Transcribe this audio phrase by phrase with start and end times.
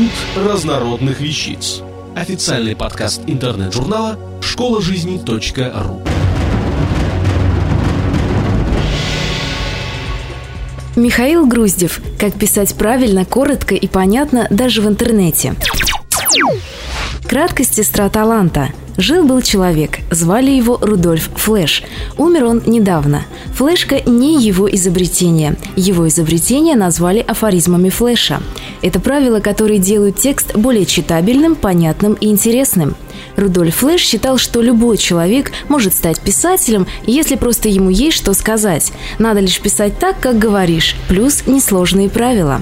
[0.00, 1.82] Институт разнородных вещиц.
[2.16, 6.02] Официальный подкаст интернет-журнала школа жизни .ру.
[10.96, 12.00] Михаил Груздев.
[12.18, 15.54] Как писать правильно, коротко и понятно даже в интернете.
[17.28, 18.70] Краткость сестра таланта.
[19.00, 21.84] Жил-был человек, звали его Рудольф Флэш.
[22.18, 23.22] Умер он недавно.
[23.54, 25.56] Флешка не его изобретение.
[25.74, 28.42] Его изобретение назвали афоризмами Флэша.
[28.82, 32.94] Это правила, которые делают текст более читабельным, понятным и интересным.
[33.36, 38.92] Рудольф Флэш считал, что любой человек может стать писателем, если просто ему есть что сказать.
[39.18, 42.60] Надо лишь писать так, как говоришь, плюс несложные правила.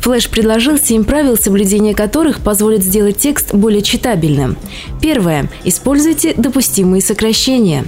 [0.00, 4.56] Флэш предложил семь правил, соблюдения которых позволит сделать текст более читабельным.
[5.00, 5.50] Первое.
[5.64, 7.84] Используйте допустимые сокращения.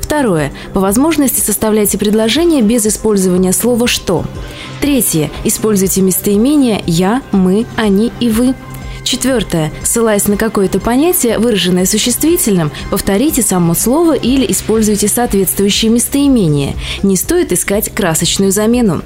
[0.00, 0.52] Второе.
[0.74, 4.24] По возможности составляйте предложения без использования слова «что».
[4.80, 5.30] Третье.
[5.44, 8.54] Используйте местоимения «я», «мы», «они» и «вы».
[9.04, 9.72] Четвертое.
[9.82, 16.74] Ссылаясь на какое-то понятие, выраженное существительным, повторите само слово или используйте соответствующие местоимения.
[17.02, 19.02] Не стоит искать красочную замену.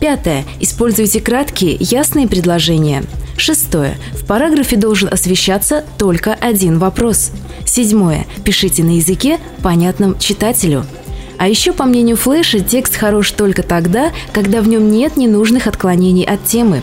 [0.00, 0.44] Пятое.
[0.60, 3.04] Используйте краткие, ясные предложения.
[3.36, 3.96] Шестое.
[4.12, 7.32] В параграфе должен освещаться только один вопрос.
[7.64, 8.26] Седьмое.
[8.44, 10.84] Пишите на языке, понятном читателю.
[11.38, 16.24] А еще, по мнению Флэша, текст хорош только тогда, когда в нем нет ненужных отклонений
[16.24, 16.82] от темы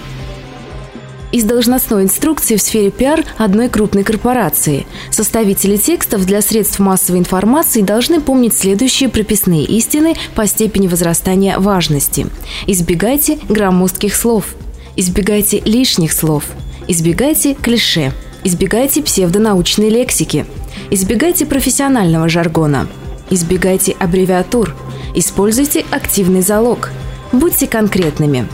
[1.34, 4.86] из должностной инструкции в сфере пиар одной крупной корпорации.
[5.10, 12.28] Составители текстов для средств массовой информации должны помнить следующие прописные истины по степени возрастания важности.
[12.68, 14.54] Избегайте громоздких слов.
[14.96, 16.46] Избегайте лишних слов.
[16.88, 18.14] Избегайте клише.
[18.44, 20.46] Избегайте псевдонаучной лексики.
[20.92, 22.88] Избегайте профессионального жаргона.
[23.32, 24.76] Избегайте аббревиатур.
[25.16, 26.92] Используйте активный залог.
[27.32, 28.48] Будьте конкретными.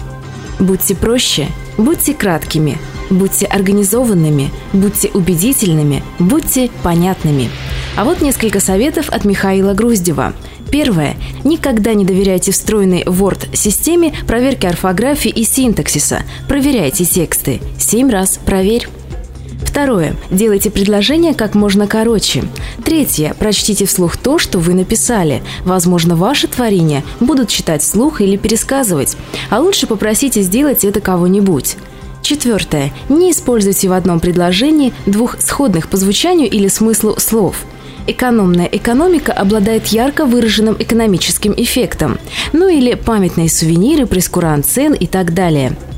[0.60, 1.48] Будьте проще–
[1.80, 2.78] Будьте краткими,
[3.10, 7.50] будьте организованными, будьте убедительными, будьте понятными.
[7.96, 10.34] А вот несколько советов от Михаила Груздева.
[10.70, 11.16] Первое.
[11.46, 16.24] Никогда не доверяйте встроенной Word-системе проверки орфографии и синтаксиса.
[16.50, 17.62] Проверяйте тексты.
[17.80, 18.90] Семь раз проверь.
[19.62, 20.16] Второе.
[20.32, 22.44] Делайте предложение как можно короче.
[22.84, 23.36] Третье.
[23.38, 25.44] Прочтите вслух то, что вы написали.
[25.64, 29.18] Возможно, ваши творения будут читать вслух или пересказывать.
[29.50, 31.78] А лучше попросите сделать это кого-нибудь.
[32.22, 32.94] Четвертое.
[33.10, 37.66] Не используйте в одном предложении двух сходных по звучанию или смыслу слов.
[38.08, 42.18] Экономная экономика обладает ярко выраженным экономическим эффектом.
[42.54, 45.78] Ну или памятные сувениры, прескурант цен и так далее–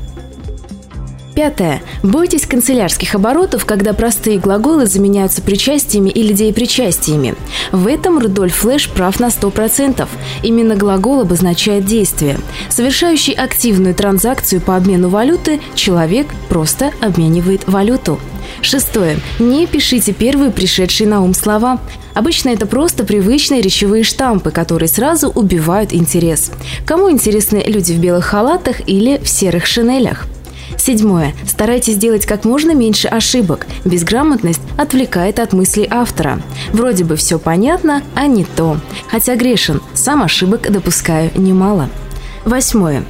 [1.34, 1.80] Пятое.
[2.02, 7.34] Бойтесь канцелярских оборотов, когда простые глаголы заменяются причастиями или деепричастиями.
[7.70, 10.06] В этом Рудольф Флэш прав на 100%.
[10.42, 12.38] Именно глагол обозначает действие.
[12.68, 18.20] Совершающий активную транзакцию по обмену валюты человек просто обменивает валюту.
[18.60, 19.18] Шестое.
[19.38, 21.80] Не пишите первые пришедшие на ум слова.
[22.12, 26.50] Обычно это просто привычные речевые штампы, которые сразу убивают интерес.
[26.86, 30.26] Кому интересны люди в белых халатах или в серых шинелях?
[30.82, 31.32] Седьмое.
[31.46, 33.68] Старайтесь делать как можно меньше ошибок.
[33.84, 36.42] Безграмотность отвлекает от мыслей автора.
[36.72, 38.78] Вроде бы все понятно, а не то.
[39.08, 41.88] Хотя грешен, сам ошибок допускаю немало.
[42.44, 43.04] Восьмое.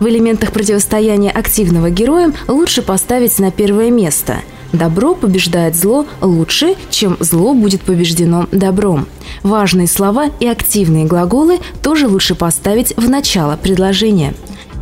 [0.00, 4.38] В элементах противостояния активного героям лучше поставить на первое место.
[4.72, 9.06] Добро побеждает зло лучше, чем зло будет побеждено добром.
[9.42, 14.32] Важные слова и активные глаголы тоже лучше поставить в начало предложения.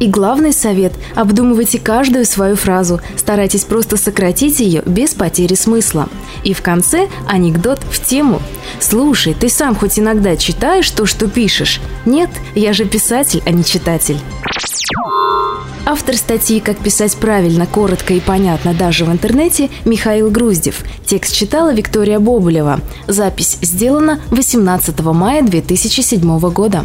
[0.02, 6.08] И главный совет– обдумывайте каждую свою фразу, старайтесь просто сократить ее без потери смысла.
[6.42, 8.42] И в конце анекдот в тему.
[8.80, 13.64] «Слушай, ты сам хоть иногда читаешь то, что пишешь?» «Нет, я же писатель, а не
[13.64, 14.18] читатель».
[15.86, 20.82] Автор статьи «Как писать правильно, коротко и понятно даже в интернете» Михаил Груздев.
[21.06, 22.80] Текст читала Виктория Бобулева.
[23.06, 26.84] Запись сделана 18 мая 2007 года.